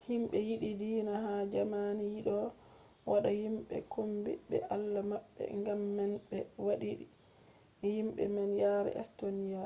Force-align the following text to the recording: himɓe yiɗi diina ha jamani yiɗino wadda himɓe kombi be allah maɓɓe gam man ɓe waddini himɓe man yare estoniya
himɓe 0.07 0.37
yiɗi 0.47 0.69
diina 0.81 1.13
ha 1.25 1.33
jamani 1.53 2.03
yiɗino 2.13 2.37
wadda 3.09 3.29
himɓe 3.41 3.75
kombi 3.93 4.31
be 4.47 4.57
allah 4.75 5.03
maɓɓe 5.11 5.43
gam 5.65 5.81
man 5.97 6.11
ɓe 6.29 6.37
waddini 6.65 7.05
himɓe 7.95 8.23
man 8.35 8.49
yare 8.61 8.91
estoniya 9.01 9.59